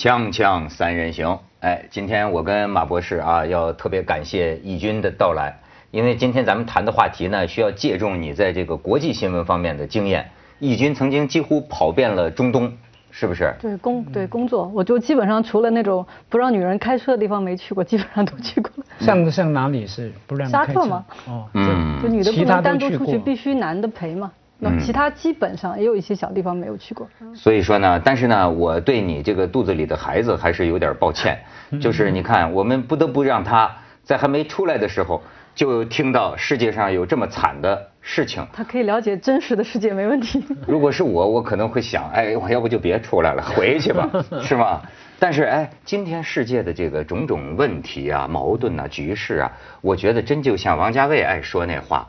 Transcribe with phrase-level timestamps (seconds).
[0.00, 5.54] 锵锵三人行，哎，今天我跟马博士啊，要特别感谢义军的到来，
[5.90, 10.26] 因为今天咱们谈的话题呢，需要借重你在这个国际新闻方面的经验。
[10.58, 12.72] 义军曾经几乎跑遍了中东，
[13.10, 13.54] 是不是？
[13.60, 18.84] 对工对工作，我就基本上除了那种不让女人开车的地方没去过，基本上都去过了。
[19.04, 20.72] 像像哪里是不让开车？
[20.72, 21.04] 沙特吗？
[21.28, 24.32] 哦，嗯就女的不能单独出去，必须男的陪嘛。
[24.60, 27.08] 那嗯其他基本上也有一些小地方没有去过。
[27.34, 31.38] 所以说呢，但是呢，我对你这个肚子里的孩子还是有点抱歉，
[31.80, 35.22] 就是你看，我们不得不让他在还没出来的时候，
[35.54, 38.46] 就听到世界上有这么惨的事情。
[38.52, 40.44] 他可以了解真实的世界，没问题。
[40.68, 44.08] 如果是我，我可能会想，哎，我要不就别出来了，回去吧，
[44.42, 44.82] 是吗？
[45.18, 52.08] 但是哎，今天世界的这个种种问题啊、矛盾啊、局势啊，我觉得真就像王家卫爱说那话，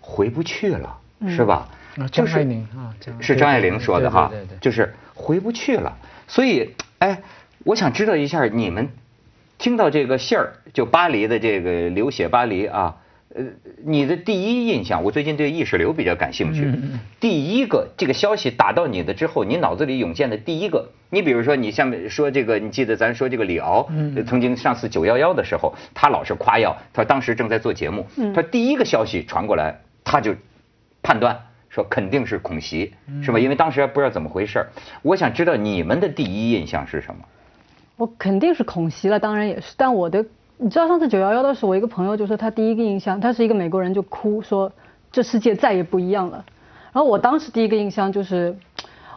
[0.00, 0.96] 回不去了，
[1.28, 1.54] 是吧？
[1.54, 1.78] 啊
[2.10, 5.96] 就是张爱玲啊是张爱玲说的哈就是回不去了。
[6.26, 7.22] 所以，哎，
[7.64, 8.88] 我想知道一下你们
[9.58, 12.96] 听到这个信儿，就巴黎的这个流血巴黎啊，
[13.34, 13.44] 呃，
[13.84, 16.72] 你的第一印象，我最近对意识流比较感兴趣。
[17.18, 30.34] 第一个这个消息打到你的之后，你脑子里涌现的第一个，你比如说你像说这个，你记得咱说这个李敖，嗯曾经上次九幺幺的时候，他老是夸耀，他当时正在做节目，嗯他第一个消息传过来，他就
[31.02, 31.38] 判断
[31.70, 33.38] 说肯定是恐袭，是吧？
[33.38, 34.66] 因为当时还不知道怎么回事儿
[35.02, 37.20] 我想知道你们的第一印象是什么？
[37.96, 39.74] 我肯定是恐袭了，当然也是。
[39.76, 40.24] 但我的，
[40.56, 44.72] 你知道上次九幺幺的时候，我一个朋友就说他第一个印象，他是一个美国人，就哭说
[45.12, 46.44] 这世界再也不一样了。
[46.92, 48.56] 然后我当时第一个印象就是，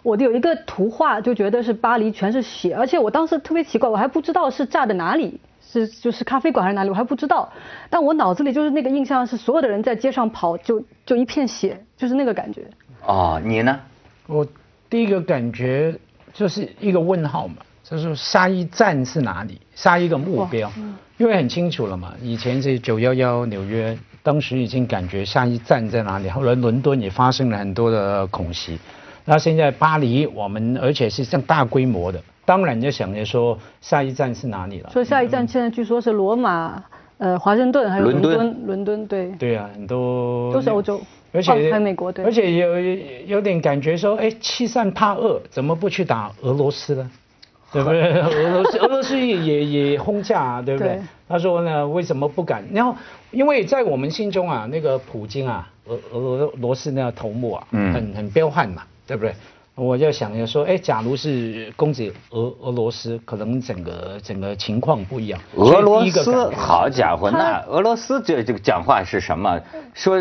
[0.04, 5.40] 我的有一个图画，就觉得是巴黎全是血，而且我当时特别奇怪，我还不知道是炸的哪里。
[5.72, 7.52] 是就是咖啡馆还是哪里，我还不知道，
[7.90, 12.68] 但我脑子里就是那个印象是所有的人在街上跑，就就一片血，就是那个感觉。
[13.06, 13.80] 哦，你呢？
[14.28, 14.48] 我
[14.90, 15.94] 第一个感觉
[16.34, 20.72] 就是一个问号嘛，就是下一站是哪里，下一个目标，
[21.18, 28.80] 因为很清楚了嘛，以前是九幺幺纽约，当时已经感觉下一站在哪里，后来伦敦也发生了很多的恐袭，
[29.26, 34.90] 那现在巴黎我们而且是像大规模的，当然就想着说下一站是哪里了。
[34.92, 36.84] 说下一站现在据说是罗马、
[37.18, 39.32] 呃华盛顿还有伦敦伦敦，伦敦对。
[39.40, 41.00] 对啊，很多都是欧洲
[41.32, 42.80] 而且哦还有美国对而且有
[43.26, 47.10] 有点感觉说，哎，欺善怕恶，怎么不去打俄罗斯呢？
[47.74, 48.22] 对不对？
[48.22, 50.90] 俄罗斯俄罗斯也也也轰炸、啊，对不对？
[50.96, 52.64] 对他说呢，为什么不敢？
[52.72, 52.96] 然后
[53.32, 59.34] 因为在我们心中啊，那个普京啊，俄俄罗斯那个头目啊，嗯很很彪悍嘛，对不对？
[59.76, 65.40] 我就想着说，哎，假如是攻击俄俄罗斯，可能整个整个情况不一样。
[65.56, 69.60] 俄罗斯，好家伙，那俄罗斯这这个讲话是什么？
[69.96, 70.16] 说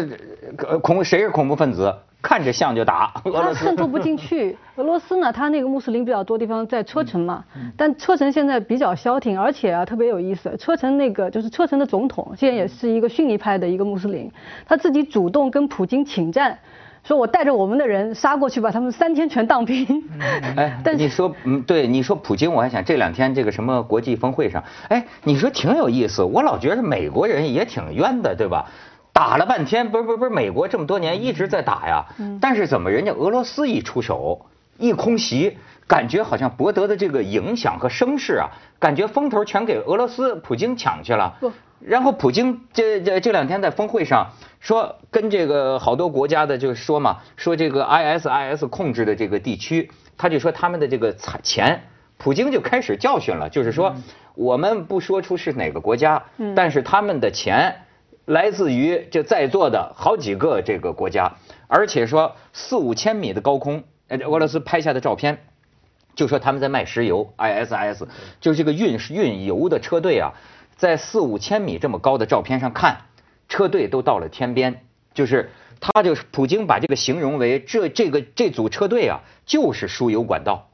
[0.57, 3.13] 呃恐谁是恐怖分子，看着像就打。
[3.25, 4.57] 俄他罗斯渗透不进去。
[4.77, 14.33] 俄罗斯呢，他那个穆斯林比较多地方在车臣嘛，嗯但车臣现在比较消停，而且啊特别有意思，车臣那个就是车臣的总统，现在也是一个逊尼派的一个穆斯林，
[14.65, 16.59] 他自己主动跟普京请战。
[17.05, 20.05] 说我带着我们的人杀过去，把他们三天全荡平。
[20.57, 28.67] 哎，但是你说，嗯，对，你说普京，我还想这两天这个什么国际峰会上，哎，你说挺有意思，我老觉得美国人也挺冤的，对吧？
[29.13, 32.07] 打了半天，不是不是不是，美国这么多年一直在打呀，
[32.41, 34.41] 但是怎么人家俄罗斯一出手，
[34.79, 38.49] 一空袭，感觉好像博得的这个影响和声势啊，
[38.79, 41.35] 感觉风头全给俄罗斯普京抢去了。
[41.41, 41.53] 不
[41.85, 51.83] 然后普京这这这两天在峰会上说，跟这个好多国家的就说嘛，说这个 ISIS 控制的这个地区，他就说他们的这个财钱，
[52.19, 53.97] 普京就开始教训了，就是说
[54.35, 57.87] 我们不说出是哪个国家，但是他们的钱
[58.25, 61.33] 来自于就在座的好几个这个国家，
[61.67, 65.39] 而且说四五千米的高空，呃，俄罗斯拍下的照片。
[66.15, 68.07] 就说他们在卖石油，ISIS
[68.39, 70.35] 就是这个运运油的车队啊，
[70.83, 72.97] 在四五千米这么高的照片上看，
[73.49, 74.81] 车队都到了天边，
[75.15, 75.49] 就是
[75.79, 80.67] 他就是普京把这个形容为这这个这组车队啊，就是输油管道，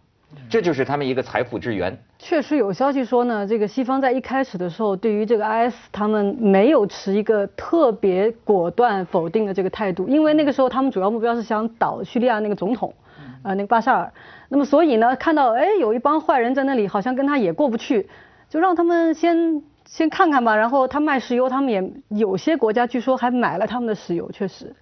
[0.49, 2.03] 这就是他们一个财富之源。
[2.19, 12.94] 确实有消息说呢，这个西方在一开始的时候，对于这个 IS 他们没有持一个特别果断否定的这个态度，因为那个时候他们主要目标是想倒叙利亚那个总统，
[13.43, 14.11] 呃，那个巴沙尔。
[14.49, 18.09] 那么所以呢，看到哎有一帮坏人在那里，好像跟他也过不去，
[18.49, 20.55] 就让他们先先看看吧。
[20.55, 24.76] 然后他卖石油，他们也有些国家据说还买了他们的石油，确实。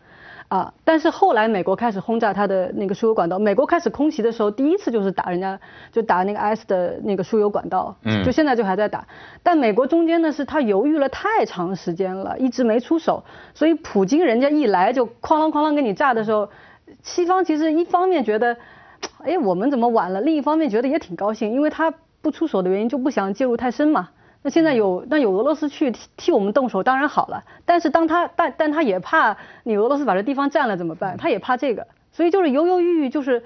[0.49, 5.59] 啊，但是后来美国开始轰炸他的那个输油管道，美国开始空袭的时候，第一次就是打人家，
[5.91, 9.05] 就打那个 IS 的那个输油管道，嗯就现在就还在打。
[9.43, 13.25] 但美国中间呢是他犹豫了太长时间了，一直没出手，
[13.55, 16.49] 所以普京人家一来就哐啷哐啷给你炸的时候，
[17.03, 18.57] 西方其实一方面觉得，
[19.25, 20.21] 哎，我们怎么晚了？
[20.21, 21.93] 另一方面觉得也挺高兴，因为他。
[22.23, 24.09] 不出手的原因就不想介入太深嘛。
[24.47, 27.43] 那现在有那有俄罗斯去替替我们动手，当然好了。
[27.65, 31.17] 但是当他但但他也怕你俄罗斯把这地方占了怎么办？
[31.17, 33.43] 他也怕这个，所以就是犹犹豫豫，就是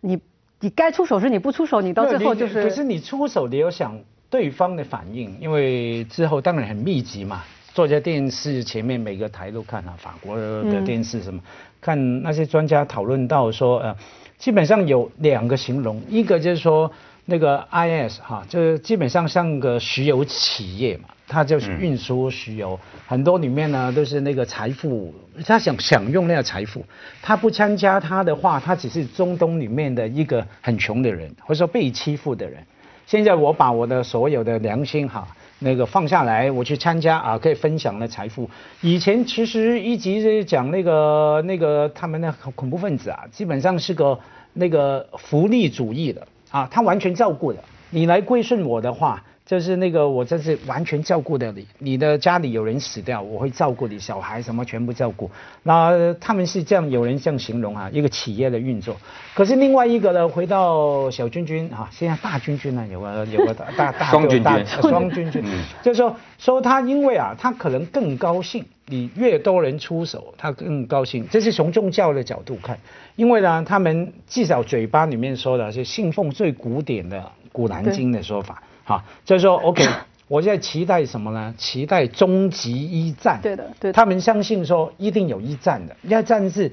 [0.00, 0.20] 你
[0.60, 3.98] 你该出手时你不出手，你到最后就是可是你出手，你要想
[4.30, 7.42] 对方的反应，因为之后当然很密集嘛。
[7.72, 11.40] 坐在电视前面，每个台都看啊，法国的电视什么，
[11.80, 13.96] 看那些专家讨论到说，呃，
[14.38, 16.88] 基本上有两个形容，一个就是说
[17.26, 25.14] 那个 IS 哈，就是基本上像个石油企业嘛，它就是运输石油，很多里面呢都是那个财富，
[25.46, 26.84] 他想享用那个财富，
[27.22, 32.62] 他不参加他的话，他只是中东里面的一个很穷的人，或者说被欺负的人。
[33.06, 35.26] 现在我把我的所有的良心哈。
[35.60, 38.50] 那个放下来，我去参加啊，可以分享的财富。
[38.82, 44.18] 以前其实一直讲那个那个他们的恐怖分子啊，基本上是个
[44.52, 47.58] 那个福利主义的啊，他完全照顾的。
[47.90, 49.22] 你来归顺我的话。
[49.46, 55.30] 就是那个，我这是完全照顾的你，你的家里有人死掉，我会照顾你，小孩什么全部照顾。
[55.62, 58.96] 那他们是这样，有人这样形容啊，一个企业的运作。
[59.34, 65.44] 可是另外一个呢，回到小君君啊，现在大君君呢，有个有个大大大双君君，双君君，
[65.82, 71.26] 就是说说他因为啊，他可能更高兴，你越多人出手，他更高兴。
[71.30, 72.78] 这是从宗教的角度看，
[73.16, 77.18] 因为呢，他们至少嘴巴里面说的是信奉最古典的
[77.50, 78.62] 《古兰经》的说法。
[78.84, 79.86] 好，就是说，OK，
[80.28, 81.54] 我现在期待什么呢？
[81.56, 83.40] 期待终极一战。
[83.42, 83.92] 对的，对。
[83.92, 86.70] 他们相信说一定有一战的，一战是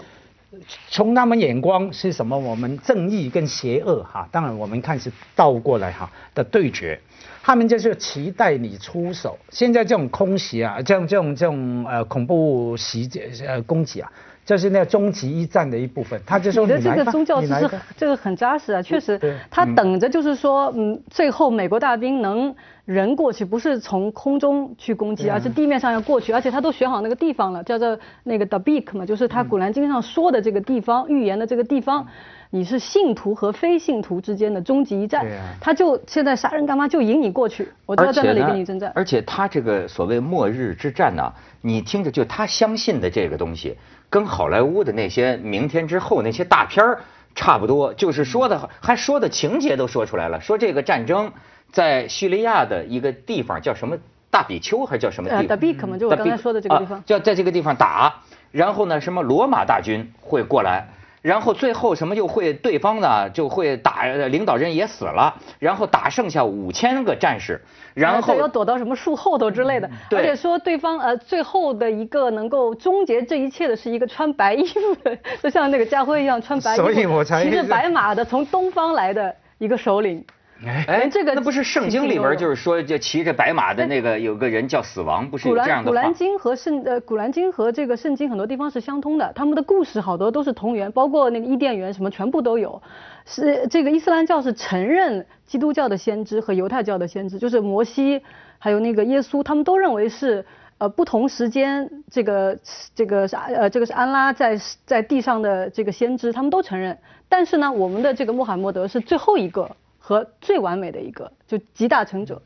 [0.90, 2.38] 从他们眼光是什么？
[2.38, 7.00] 我们正义跟邪恶哈，当然我们看是倒过来哈的对决。
[7.44, 9.38] 他们就是期待你出手。
[9.50, 14.12] 现在这种空袭啊，这种这种这种呃恐怖袭击呃攻击啊。
[14.52, 19.18] 这是那个终极一战的一部分，他就说你的这个宗教其实这个很扎实啊，确实，
[19.50, 22.54] 他等着就是说，嗯，最后美国大兵能
[22.84, 32.06] 人过去，不是从空中去攻击，而是地面上要过去，而且他都选好那个地方了，叫做那个 Dabik 嘛，就是他古兰经上说的这个地方，预言的这个地方，
[32.50, 35.26] 你是信徒和非信徒之间的终极一战，
[35.62, 38.92] 他就现在杀人干嘛就引你过去，我就要在那里跟你征战。
[38.94, 41.32] 而且他这个所谓末日之战呢，
[41.62, 43.78] 你听着就他相信的这个东西。
[44.12, 47.00] 跟好莱坞的那些明天之后那些大片儿
[47.34, 51.32] 差不多，就是说的还说的情节都说出来了，说这个战争
[51.72, 53.98] 在叙利亚的一个地方叫什么
[54.30, 55.48] 大比丘还是叫什么地方？
[55.48, 58.14] 大比可能就我刚才说的这个地方，叫在这个地方打，
[58.52, 60.88] 然后呢什么罗马大军会过来。
[61.22, 67.62] 然后最后什么就会对方呢就会打领导人也死了，然后打剩下五千个战士，
[67.94, 80.26] 然后要躲到什么树后头之类的，而且说对方呃最后的一个能够终结这一切的是一个穿白衣服的，就像那个家辉一样穿白衣服，骑着白马的从东方来的一个首领。
[80.64, 92.80] 哎，这个那不是圣经里边就是说，就骑着白马的那个有个人叫死亡，不是有这样的古兰经和圣呃古兰经和这个圣经很多地方是相通的，他们的故事好多都是同源，包括那个伊甸园什么全部都有。
[93.26, 98.22] 是这个伊斯兰教是承认基督教的先知和犹太教的先知，就是摩西
[98.60, 100.46] 还有那个耶稣，他们都认为是
[100.78, 102.56] 呃不同时间这个
[102.94, 106.96] 这个是呃这个是安拉在在地上的这个先知，他们都承认。
[107.28, 109.76] 但是呢，我们的这个穆罕默德是最后一个。
[110.04, 112.42] 和最完美的一个，就集大成者，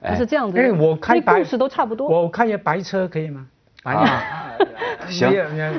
[0.00, 0.56] 不是这样子。
[0.56, 2.08] 因为我开白，故事都差不多。
[2.08, 3.46] 我开白车可以吗？
[3.84, 4.22] 白马。
[5.08, 5.30] 行，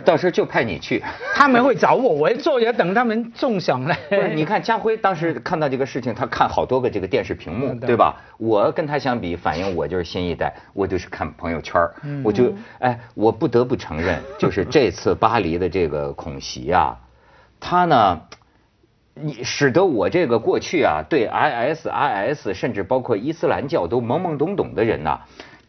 [0.06, 1.04] 到时候就派你去。
[1.36, 4.34] 他们会找我，我坐着等他们中奖嘞。
[4.36, 8.22] 你看家辉当时看到这个事情，他看好多个这个电视屏幕，对吧？
[8.38, 11.82] 我跟他相比，反映我就是新一代，我就是看朋友圈
[12.24, 16.96] 我就哎，我不得不承认，就是这次巴黎的这个恐袭啊，
[17.60, 18.22] 他呢。
[19.22, 25.20] 你使得我这个过去啊，对 ISIS 甚至包括伊斯兰教都懵懵懂懂的人呐，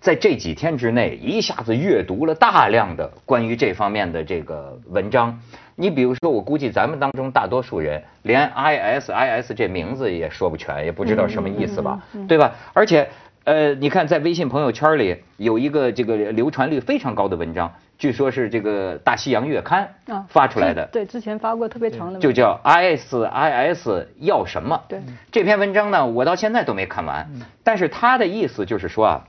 [0.00, 5.38] 在这几天之内一下子阅读了大量的关于这方面的这个文章。
[5.80, 12.52] 你比如说，我估计咱们当中大多数人连 ISIS 这名字也说不全，也不知道什么意思吧，对吧？
[12.74, 13.08] 而且，
[13.48, 17.72] 呃，你看在微信朋友圈里有一个这个流传率非常高的文章。
[17.96, 19.94] 据说是这个《大西洋月刊》
[20.28, 24.78] 发出来的，对，之前发过特别长的，就叫 ISIS 要什么？
[24.86, 25.00] 对，
[25.32, 27.26] 这篇文章呢，我到现在都没看完。
[27.64, 29.24] 但是他的意思就是说啊，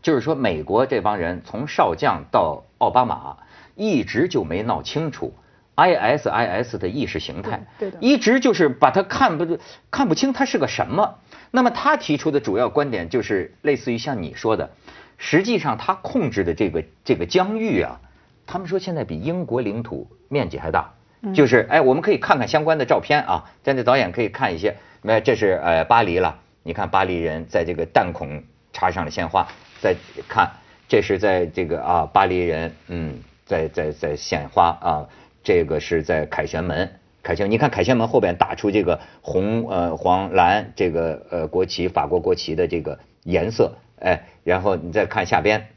[0.00, 3.36] 就是说美国这帮人从少将到奥巴马，
[3.74, 5.34] 一直就没闹清楚
[5.76, 9.58] ISIS 的意识形态，对的，一直就是把它看不
[9.90, 11.18] 看不清它是个什么。
[11.50, 14.70] 那么他提出的主要观点就是类似于像你说的。
[15.16, 18.00] 实际上，他控制的这个这个疆域啊，
[18.46, 20.92] 他们说现在比英国领土面积还大。
[21.32, 24.76] 就是哎，我们可以看看相关的照片啊，现在导演可以看一些。
[25.00, 28.42] 那这是呃巴黎了，你看巴黎人在这个弹孔
[28.74, 29.46] 插上了鲜花，
[29.80, 29.94] 再
[30.28, 30.50] 看
[30.86, 35.08] 这是在这个啊巴黎人嗯在在在献花啊，
[35.44, 36.90] 这个是在凯旋门。
[37.22, 45.68] 凯旋，你看凯旋门后边打出这个红、呃黄、蓝这个呃国旗，法国国旗的这个颜色，哎，然后你再看下边，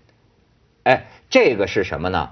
[0.84, 2.32] 哎，这个是什么呢？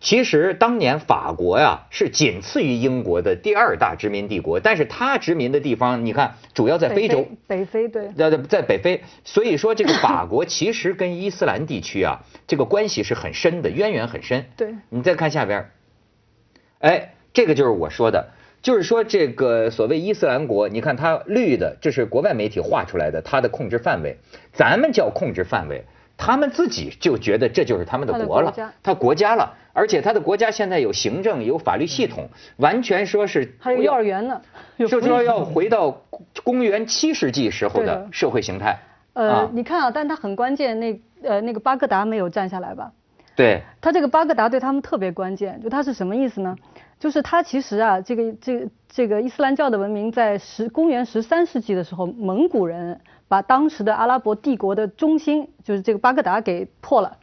[0.00, 14.46] 其实当年法国呀是仅次于英国的第二大殖民帝国，但是它殖民的地方，你看主要在非洲，北非对，在在北非，所以说这个法国 其实跟伊斯兰地区啊这个关系是很深的，渊源很深。
[14.56, 15.70] 对，你再看下边，
[16.84, 18.28] 哎，这个就是我说的。
[18.60, 24.16] 就是说，这个所谓伊斯兰国，你看它绿的，这是国外媒体画出来的，它的控制范围，
[24.52, 25.84] 咱们叫控制范围，
[26.16, 34.40] 他们自己就觉得这就是他们的国了，他国家了，而且他的国家现在有行政、有法律系统，完全说是还有幼儿园呢，
[34.78, 36.02] 就说要回到
[36.42, 38.78] 公元七世纪时候的社会形态。
[39.12, 42.90] 呃，你看啊，但它很关键，那呃那个巴格达没有站下来吧？
[43.36, 46.56] 对，他这个巴格达对他们特别关键，就他是什么意思呢？
[47.04, 57.18] 就是他其实啊，这个这个这个伊斯兰教的文明在十公元十三世纪的时候，蒙古人把当时的阿拉伯帝国的中心，就是这个巴格达给破了，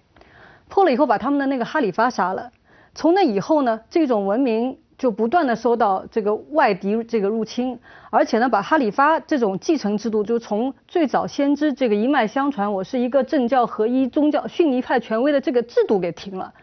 [0.70, 2.52] 破了以后把他们的那个哈里发杀了。
[2.94, 7.80] 从那以后呢，这种文明就不断的受到这个外敌这个入侵，
[8.12, 16.54] 而且呢，把哈里发这种继承制度，就从最早先知这个一脉相传，我是一个政教合一宗教逊尼派权威的这个制度给停了。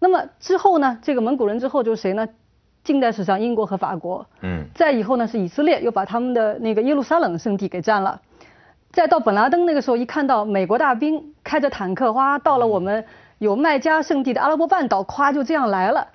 [0.00, 2.26] 那么之后呢，这个蒙古人之后就是谁呢？
[2.84, 8.20] 近代史上，英国和法国，嗯，再以后呢是以色列，又把他们的那个耶路撒冷圣地给占了。
[8.92, 13.04] 再到本拉登那个时候，一看到美国大兵开着坦克，哗，到了我们
[13.38, 16.06] 有麦加圣地的阿拉伯半岛，咵就这样来了。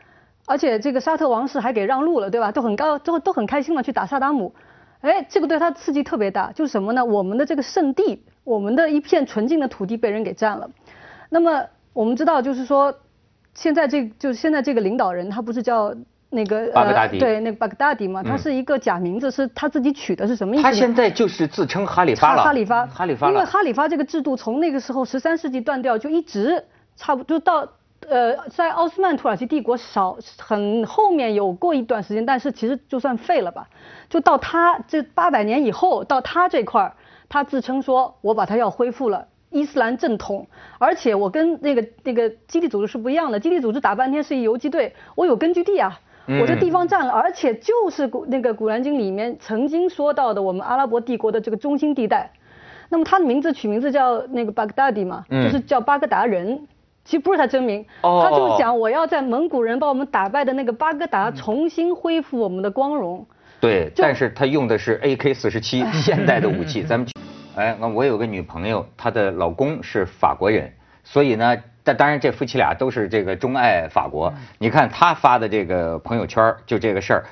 [0.45, 2.51] 而且这个沙特王室还给让路了，对吧？
[2.51, 4.53] 都很高，都都很开心嘛，去打萨达姆。
[5.01, 7.03] 哎，这个对他刺激特别大，就是什么呢？
[7.03, 10.69] 我们的这个圣地，我们的一片纯净的土地被人给占了。
[11.29, 12.93] 那么我们知道，就是说，
[13.53, 15.95] 现在这就是现在这个领导人，他不是叫。
[16.31, 20.63] 那个巴格达迪对那个巴格达迪嘛，他是一个假名字，是他自己取的，是什么意思？
[20.63, 22.43] 他现在就是自称哈里发了。
[22.43, 26.63] 哈里发，哈里发因为哈里发这个制度从那个时候十三世纪断掉，就一直
[26.95, 27.67] 差不多到
[28.07, 33.67] 呃在奥斯曼土耳其帝国少很后面有过一段时间，但是其实就算废了吧，
[34.07, 36.93] 就到他这八百年以后，到他这块儿，
[37.27, 39.25] 他自称说我把它要恢复了。
[39.49, 40.45] 伊斯兰正统，
[40.77, 45.99] 而且我跟那个那个基地组织是不一样的，基地组织打半天是一游击队，我有根据地啊。
[46.39, 52.29] 我这地方占了，而且就是古那个《古兰经》里面曾经说到的我们阿拉伯帝国的这个中心地带。
[52.89, 56.67] 那么他的名字取名字叫那个巴格达迪嘛，就是叫巴格达人，
[57.03, 57.83] 其实不是他真名。
[58.01, 63.25] 他就讲我要在蒙古人把我们打败的那个巴格达重新恢复我们的光荣。
[63.59, 66.83] 对，但是他用的是 AK 四十七 现代的武器。
[66.83, 67.07] 咱们，
[67.55, 70.71] 哎，那我有个女朋友，她的老公是法国人，
[71.03, 71.57] 所以呢。
[71.89, 74.31] 但当然，这夫妻俩都是这个钟爱法国。
[74.59, 77.25] 你看他发的这个朋友圈，就这个事儿，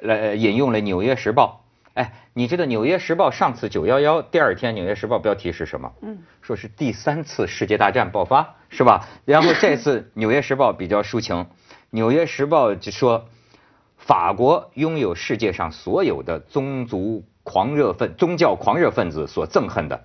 [0.00, 1.64] 来引用了《纽约时报》。
[1.94, 5.90] 哎，你知道《纽约时报》上次九幺幺第二天，《纽约时报》标题是什么？
[6.02, 9.08] 嗯，说是第三次世界大战爆发，是吧？
[9.24, 11.36] 然后这次《纽约时报》比较抒情，
[11.88, 13.24] 《纽约时报》就说
[13.96, 20.04] 法国拥有世界上所有的宗族狂热分宗教狂热分子所憎恨的。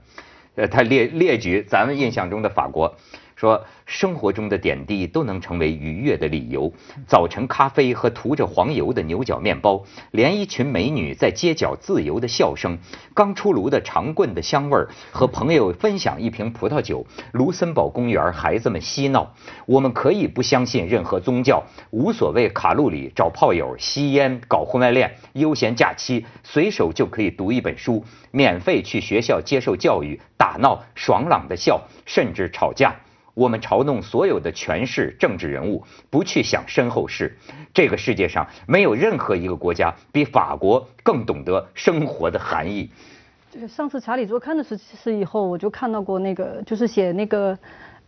[0.56, 2.96] 呃，他列列举咱们印象中的法国。
[3.38, 6.74] 说生活中的点滴都能成为愉悦的理由，
[7.06, 12.76] 早晨咖啡和涂着黄油的牛角面包，连一群美女在街角自由的笑声，
[13.14, 19.32] 刚出炉的长棍的香味儿，和朋友分享一瓶葡萄酒，卢森堡公园孩子们嬉闹。
[19.68, 32.96] 我们可以不相信任何宗教，无所谓卡路里，找炮友，吸烟，搞婚外恋，悠闲假期，随手就可以读一本书，免费去学校接受教育，打闹，爽朗的笑，甚至吵架。
[33.38, 37.38] 我们嘲弄所有的权势政治人物，不去想身后事。
[37.72, 42.90] 这个世界上没有任何一个国家比法国更懂得生活的含义。
[43.52, 47.56] 就是上次查理周刊的事事以后，我就看到过那个，就是写那个，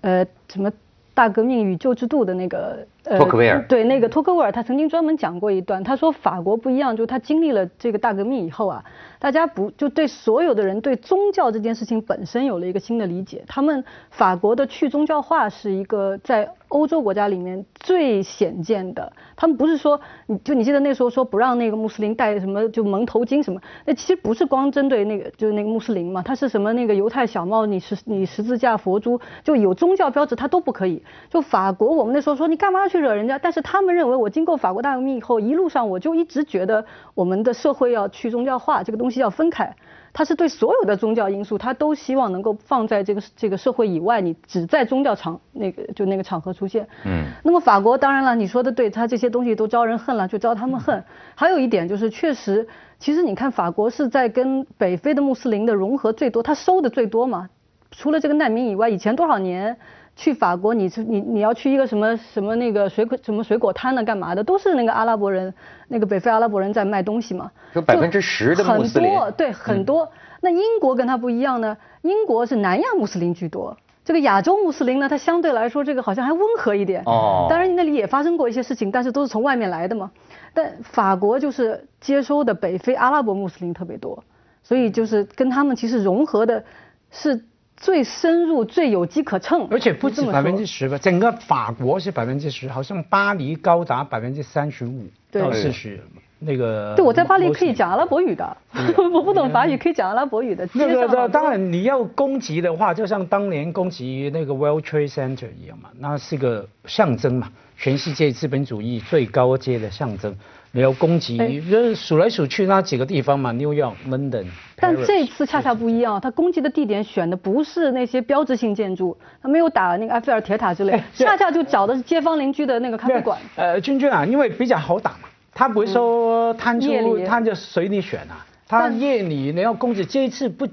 [0.02, 0.72] 呃，什么
[1.14, 2.88] 大革命与旧制度的那个。
[3.18, 8.84] 托克维尔对那个托克维尔，他曾经专门讲过一段，他说法国不一样，就是他经历了这个大革命以后啊，
[9.18, 13.44] 大家不就对所有的人对宗教这件事情本身有了一个新的理解。
[13.48, 19.12] 他们法国的去宗教化是一个在欧洲国家里面最显见的。
[19.36, 31.01] 他们不是说，你就你记得那时候说不让那个穆斯林戴什么就蒙头巾什么，那其实不是光针对那个就是那个穆斯林嘛，他是什么那个犹太小帽，你十你十字架佛珠就有宗教标志他都不可以。
[31.30, 32.99] 就法国我们那时候说你干嘛去？
[33.00, 39.74] 惹人家，但是他们认为我经过法国大革命以后，一路上我就一直觉得我们的社会要去宗教化，这个东西要分开。
[40.12, 46.88] 他是对所有的宗教因素，他都希望能够放在这个 这个社会以外，你只在宗教场那个就那个场合出现。
[47.06, 47.25] 嗯。
[47.44, 51.03] 那么法国当然了，你说的对，他这些东西都招人恨了，就招他们恨。
[51.36, 57.48] 还有一点就是，确实，其实你看法国是在跟北非的穆斯林的融合最多，他收的最多嘛。
[57.91, 59.77] 除了这个难民以外，以前多少年？
[60.20, 64.04] 去法国，你是你你要去一个什么什么那个水果什么水果摊呢？
[64.04, 64.44] 干嘛的？
[64.44, 65.54] 都是那个阿拉伯人，
[65.88, 67.50] 那个北非阿拉伯人在卖东西嘛。
[67.72, 69.10] 有百分之十的穆斯林。
[69.10, 70.12] 很多，对，很多。
[70.42, 77.02] 那英国跟他不一样呢，英国是南亚穆斯林居多，这个亚洲穆斯林呢，它相对来说这个好像还温和一点。
[77.06, 77.48] 哦。
[77.50, 80.12] 当然那里也发生过一些事情，但是都是从外面来的嘛。
[80.54, 84.22] 但法国就是接收的北非阿拉伯穆斯林特别多，
[84.64, 86.62] 所以就是跟他们其实融合的
[87.10, 87.46] 是。
[87.80, 96.00] 最深入、最有机可乘，而且不止百分之十吧，整个法国是百分之十，好像巴黎高达百分之三十五到四十。
[96.42, 98.56] 那个，对，我在巴黎可以讲阿拉伯语的，
[99.14, 100.66] 我不懂法语可以讲阿拉伯语的。
[100.72, 110.34] 那个当然你要攻击的话，就像当年攻击那个 World Trade Center 一样嘛，那是个象征嘛，全世界资本主义最高阶的象征。
[110.72, 114.46] 你要攻击，就是数来数去那几个地方嘛，New York、London。
[114.76, 123.40] 但这次恰恰不一样，他攻击的地点选的不是那些标志性建筑，他没有打那个埃菲尔铁塔之类， 恰恰就找的是街坊邻居的那个咖啡馆。
[123.56, 128.46] 呃，君君啊，因为比较好打嘛，他不会说摊出，他就随你选啊。
[128.68, 130.68] 他夜里你要攻击，这一次不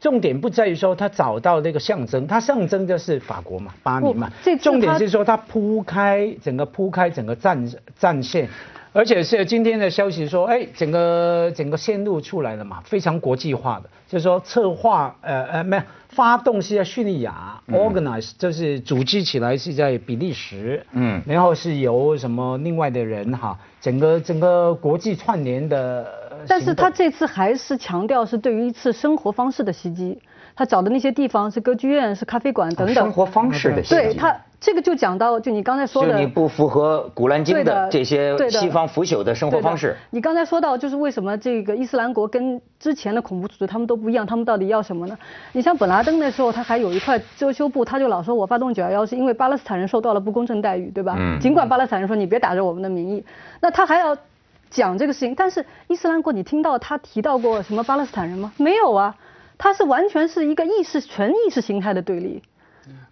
[0.00, 4.30] 重点不在于说他找到那个象征，他象征就是法国嘛，巴黎嘛。
[4.62, 8.48] 重点是说他铺开整个铺开整个战战线。
[8.92, 26.04] 而且是今天的消息说，哎，整个整个线路出来了嘛，非常国际化的，就是说策划，呃呃，没有发动是在叙利亚，organize 就是组织起来是在比利时，嗯，然后是由什么另外的人哈，整个整个国际串联的。
[26.48, 30.18] 但是他这次还是强调是对于一次生活方式的袭击。
[30.54, 32.94] 他找的那些地方是歌剧院、是咖啡馆等等。
[32.94, 39.96] 生活方式的对他这个就讲到，就你刚才说的，就你不符合《古兰经》的这些西方腐朽的生活方式。
[40.10, 44.26] 你刚才说到，就是为什么这个伊斯兰国跟之前的恐怖组织他们都不一样？
[44.26, 45.16] 他们到底要什么呢？
[45.52, 51.16] 你像本拉登那时候，他还有一块遮羞布，他就老说我发动九幺幺是因为巴勒斯坦人受到了不公正待遇，对吧？
[51.18, 51.40] 嗯。
[51.40, 53.24] 尽管巴勒斯坦人说你别打着我们的名义，
[53.62, 54.14] 那他还要
[54.68, 55.34] 讲这个事情。
[55.34, 58.52] 但是伊斯兰国，你听到他提到过什么巴勒斯坦人吗？
[58.58, 59.16] 没有啊。
[59.60, 62.42] 它是完全是一个意识纯意识形态的对立，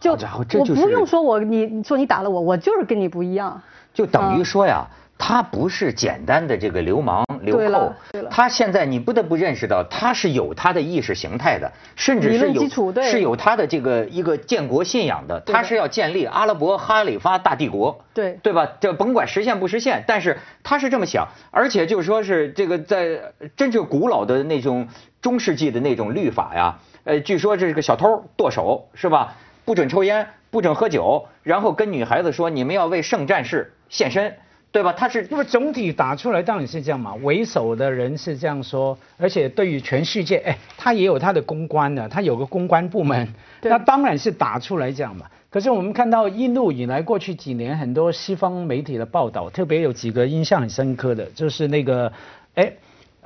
[0.01, 3.61] 就我不用说我你说你打了我，我就是跟你不一样，
[3.93, 4.89] 就等于说呀。
[5.21, 7.93] 他不是简单的这个流氓流寇，
[8.31, 12.69] 他现在你不得不认识到他是有他的意识形态的，甚至是有
[13.03, 18.69] 是有他的这个一个建国信仰的，他是要建立阿拉伯哈里发大帝国，对对吧？
[18.81, 23.21] 这甭管实现不实现，但是他是这么想，而且就说是这个在
[23.57, 24.89] 真正古老的那种
[25.21, 29.35] 中世纪的那种律法呀，呃，据说这个小偷剁手是吧？
[29.65, 34.35] 不准抽烟，不准喝酒，然后跟女孩子说你们要为圣战士献身。
[34.71, 34.93] 对吧？
[34.93, 43.27] 他是那么总体打出来当然是这样嘛，为首的人是这样说，而且对于全世界，哎，他也有他的公关的，他有个公关部门，
[43.63, 45.27] 那当然是打出来这样嘛。
[45.51, 52.13] 可是我们看到一路以来过去几年很多西方媒体的报道，特别有几个印象很深刻的，就是那个，
[52.55, 52.71] 哎，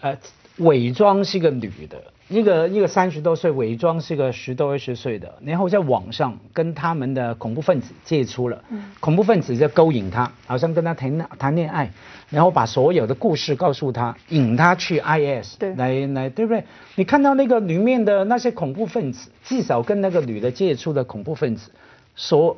[0.01, 0.17] 呃，
[0.59, 2.01] 伪装是个女的。
[2.33, 8.64] 一个一个三十多岁伪装是个十多二十岁的，然后在网上跟他们的恐怖分子接触了，
[9.01, 11.90] 恐怖分子就勾引他，好像跟他谈谈恋爱，
[12.31, 16.64] 然后把所有的故事告诉他，引他去 IS，来来对不对？
[16.95, 21.71] 你看到那个里面的那些恐怖分子，至少跟那个女的接触的恐怖分子，
[22.16, 22.57] 所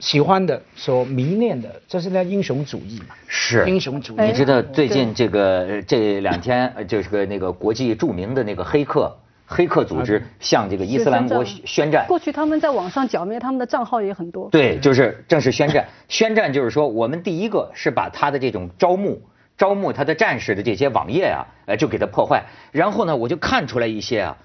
[0.00, 3.14] 喜欢的、所迷恋的，这是那英雄主义嘛。
[3.28, 4.22] 是英雄主义。
[4.22, 9.14] 你知道最近这个这两天，就是个那个国际著名的那个黑客
[9.46, 12.06] 黑客组织向这个伊斯兰国宣战。
[12.08, 14.48] 过去他们在网上剿灭他们的账号也很多。
[14.50, 15.86] 对，就是正式宣战。
[16.08, 19.22] 宣战就是说，我们第一个是把他的这种招募
[19.58, 22.42] 招募他的战士的这些网页啊，呃，就给他破坏。
[22.72, 24.36] 然后呢，我就看出来一些啊。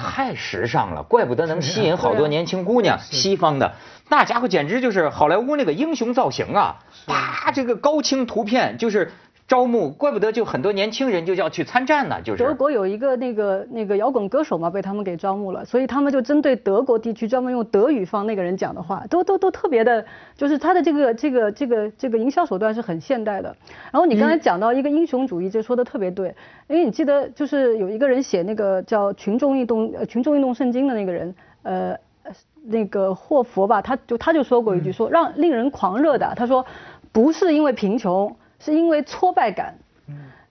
[0.00, 2.98] 太时尚了，怪不得能吸引好多年轻姑娘。
[2.98, 3.74] 西方的
[4.08, 6.76] 那家伙简直就是好莱坞那个英雄造型啊！
[7.06, 9.12] 啪，这个高清图片就是。
[9.50, 12.44] 招募，怪不得就很多年轻人就要去参战呢，就是。
[12.44, 23.56] 德国有一个那个那个摇滚歌手嘛，被他们给招募了，所以他们就针对德国地区专门用德语方那个人讲的话，都都都特别的，就是他的这个这个这个这个营销手段是很现代的。
[23.90, 26.32] 然后你刚才讲到一个英雄主义，这说的特别对，
[26.68, 31.34] 因为你记得就是有一个人写那个叫群众运动呃群众运动圣经的那个人，
[31.64, 31.96] 呃
[32.62, 36.64] 那个霍佛吧，他就他就说过一句说让令人狂热的，他说
[37.10, 38.36] 不是因为贫穷。
[38.60, 39.74] 是因为挫败感，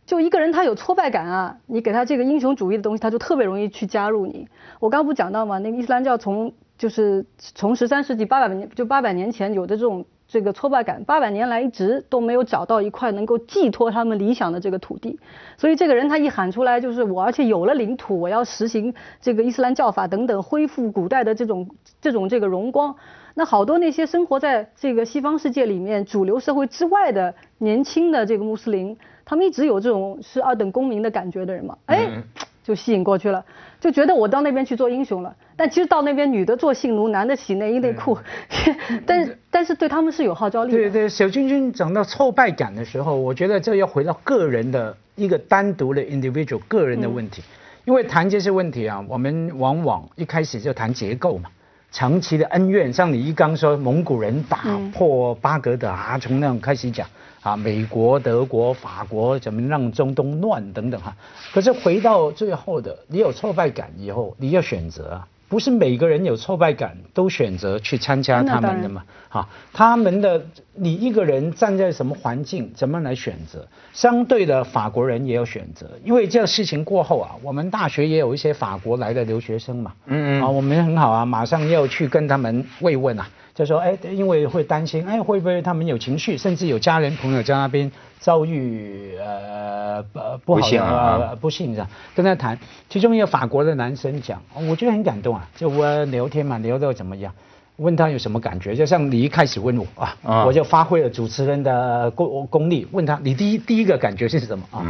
[0.06, 4.48] 就一个人他有挫败感啊，你给他这个英雄主义的东西，他就特别容易去加入你。
[4.80, 5.60] 我刚不讲到吗？
[5.60, 15.20] 那个伊斯兰教从就是从十三世纪八百年就八百年前有的这种这个挫败感，八百年来一直都没有找到一块能够寄托他们理想的这个土地，
[15.58, 21.70] 所以这个人他一喊出来就是我，而且有了领土，我要实行这个伊斯兰教法等等，恢复古代的这种
[22.02, 22.96] 这种这个荣光。
[23.40, 28.98] 那好多那些生活在这个西方世界里面主流社会之外的年轻的这个穆斯林。
[29.24, 32.06] 他们一直有这种是二等公民的感觉的人嘛，哎，
[32.62, 33.46] 就吸引过去了，
[33.80, 35.34] 就觉得我到那边去做英雄了。
[35.56, 38.18] 但其实到那边，女的做性奴，男的洗内衣内裤，
[39.06, 40.72] 但是但是对他们是有号召力。
[40.74, 47.42] 对对，小君君讲到挫败感的时候，我觉得这要回到个人的一个单独的 individual 个人的问题，
[47.86, 51.50] 因为谈这些问题啊，我们往往一开始就谈结构嘛。
[51.92, 57.08] 长期的恩怨，像你一刚说蒙古人打破巴格达啊，从那种开始讲
[57.42, 61.16] 啊，美国、德国、法国怎么让中东乱等等哈。
[61.52, 65.28] 可是回到最后的，你有挫败感以后，你要选择啊。
[65.50, 69.04] 不是每个人有挫败感都选择去参加他们的嘛？
[69.28, 73.68] 哈，他们的你一个人站在什么环境，怎么来选择？
[73.92, 83.28] 相对的，法国人也有选择，因为这个事情过后啊，我们大学也有一些法国来的留学生嘛，嗯嗯，啊，我们很好啊，马上要去跟他们慰问啊。
[83.56, 91.86] 就说哎，因为会担心，哎，会不会他们有情绪，甚至有家人朋友在那边遭遇呃不不好的不幸的，
[92.16, 92.58] 跟他谈。
[92.88, 97.34] 其中一个法国的男生讲，我觉得很感动啊，就我聊天嘛，聊到怎么样，
[97.78, 104.86] 问他有什么感觉，就像你一开始问我啊，我就发挥了主持人的功功力，问他你第一第一个感觉是什么啊？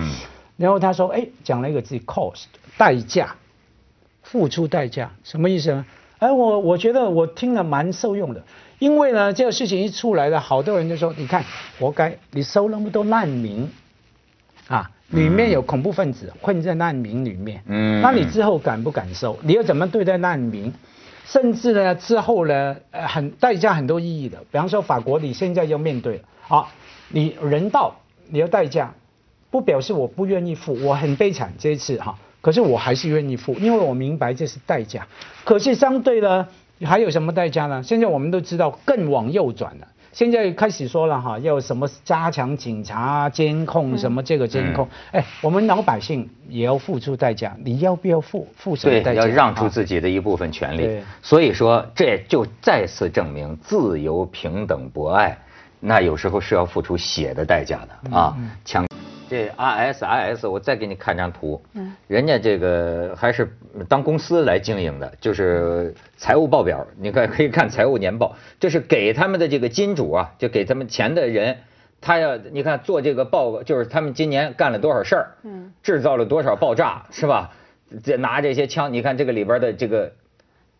[0.58, 2.44] 然后他说，哎，讲了一个字，cost，
[2.78, 3.36] 代价，
[4.24, 5.86] 付出代价，什么意思呢？
[6.20, 8.44] 哎，我我觉得我听了蛮受用的，
[8.78, 11.46] 因为呢，这个事情一出来了，好多人就说，你看，
[11.80, 13.70] 活该，你收那么多难民，
[14.68, 19.38] 啊，里面有恐怖分子混在难民里面，嗯，那你之后敢不敢收？
[19.42, 20.74] 你要怎么对待难民？
[21.26, 26.72] 甚至呢，之后呢，呃，很代价很多意义的，比方说法国，你现在要面对，好，
[27.10, 27.96] 你人道，
[28.30, 28.94] 你要代价，
[29.52, 32.18] 不表示我不愿意付，我很悲惨这一次哈。
[32.42, 35.06] 可是我还是愿意付，因为我明白这是代价。
[35.44, 36.48] 可是相对呢，
[36.84, 37.84] 还有什么代价呢？
[37.84, 39.88] 现在我们都知道更往右转了。
[40.12, 44.88] 现在开始说了哈，要什么加强警察监控，什么这个监控。
[45.12, 48.48] 哎，我们老百姓也要付出代价，你要不要付？
[48.58, 49.22] 付什么代价？
[49.22, 51.00] 要让出自己的一部分权利。
[51.22, 55.38] 所以说，这就再次证明自由、平等、博爱，
[55.80, 58.36] 那有时候是要付出血的代价的啊！
[58.66, 58.89] 强。
[59.30, 63.56] 这 R S I S，我再给你看张图，嗯，人家这个还是
[63.88, 71.56] 当公司来经营的，就是财务报表，你看可以看财务年报，这是给他们的这个金主啊，就给他们钱的人，
[72.02, 77.52] 他要你看做这个报，就是他们今年干了多少事儿，嗯，制造了多少爆炸，是吧？
[78.04, 80.12] 这拿这些枪，你看这个里边的这个，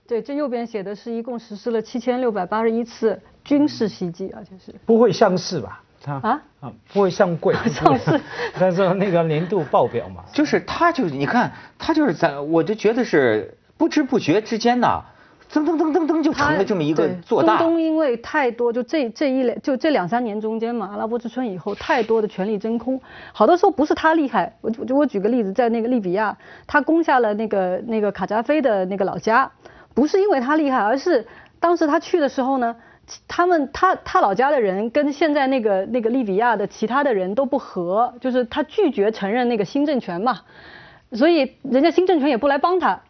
[0.08, 5.84] 对，这右边写的是一共实施了七千六百八十一次军事袭击，而且是不会相似吧？
[6.04, 6.42] 他啊？
[6.62, 8.20] 啊不会上柜 上市，
[8.54, 15.02] 他说那个年度报表嘛， 就是他就是你看他就是在我就觉得是不知不觉之间呐，
[15.52, 17.58] 噔噔噔噔噔就成了这么一个做大。
[17.58, 23.00] 中东因为太多就这这一两就这两三年中间嘛，阿拉伯之春以后太多的权力真空，
[23.32, 29.50] 好多时候不是他厉害，我就我举个例子，在那个利比亚，他攻下了那个那个卡扎菲的那个老家，
[29.94, 31.26] 不是因为他厉害，而是
[31.60, 32.76] 当时他去的时候呢。
[33.28, 40.42] 他们他他老家的人跟现在那个那个利比亚的其他的人都不和，就是他拒绝承认那个新政权嘛，
[41.14, 43.02] 所以人家新政权也不来帮他，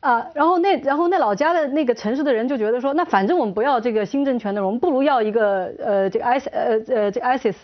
[0.00, 7.56] 啊，然后那然后那老家的那个城市的人就觉得说，那反正我们不要这个新政权的，我们不如要一个呃这个 IS 呃呃这 ISIS。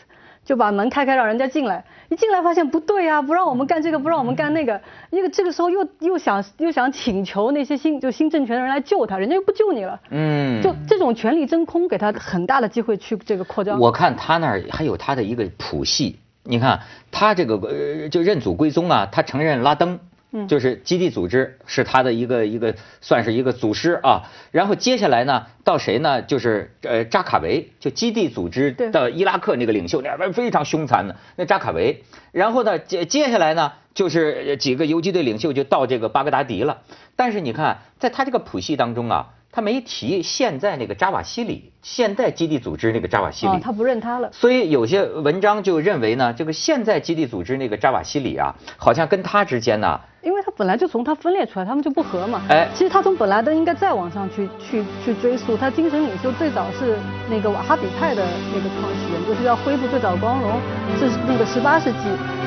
[0.44, 1.85] 就把门开开，让人家进来。
[2.09, 4.81] 一进来发现不对啊，不让我们干这个，不让我们干那个。
[5.11, 10.00] 因为这个时候又又想又想请求那些新就新政权的人来救他，人家又不救你了。
[10.11, 13.79] 嗯，就这种权力真空，给他很大的机会去这个扩张。
[13.79, 16.81] 我看他那儿还有他的一个谱系，你看
[17.12, 20.00] 他这个呃就认祖归宗啊，他承认拉登。
[20.49, 26.23] 就是基地组织是他的一个一个算是一个祖师啊，然后接下来呢到谁呢？
[26.23, 32.05] 就是呃扎卡维，就基地组织的伊拉克那个领袖，那边非常凶残的那扎卡维。
[32.33, 36.83] 然后呢接接下来呢就是几个游击队领袖就到这个巴格达迪了。
[37.16, 39.35] 但是你看在他这个谱系当中啊。
[39.53, 44.31] 他没提现在那个扎瓦西里，现在基地组织那个扎瓦西里，他不认他了。
[44.31, 52.43] 所以有些文章就认为呢，这个现在基地组织那个扎瓦西里啊，好像跟他之间呢，因为他他本来就从他分裂出来，他们就不和嘛。
[52.49, 52.69] 哎。
[52.75, 56.97] 其实他从本拉登应该再往上去去去追溯，他精神领袖最早是
[57.31, 60.59] 那个瓦哈比派的那个创始人，就是要恢复最早的光荣，
[60.99, 61.99] 是那个十八世纪，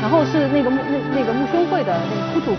[0.02, 2.52] 然后是那个穆那那个穆兄会的那个库图，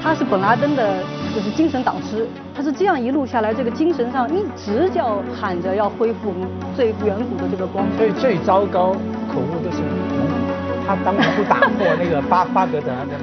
[0.00, 0.94] 他是本拉登的，
[1.34, 6.32] 就是精神导师，他是这样一路下来，这个精神上一直叫喊着要恢复
[6.76, 8.94] 最远古的这个光所以最糟糕
[9.26, 13.18] 可恶的是蒙古，他当初打破那个巴巴格达的